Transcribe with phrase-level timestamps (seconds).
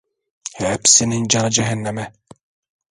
[0.53, 2.13] Hepsinin canı cehenneme!